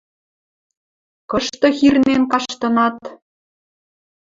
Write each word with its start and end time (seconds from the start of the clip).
–Кышты 1.29 1.67
хирнен 1.77 2.21
каштынат? 2.31 2.97